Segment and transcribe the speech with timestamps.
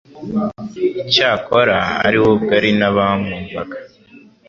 [1.11, 3.77] Cyakora ari we ubwe ari n’abamwumvaga